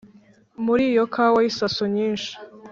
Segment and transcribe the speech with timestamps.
[0.63, 2.31] Muli iyo kawa y'isaso nyinshi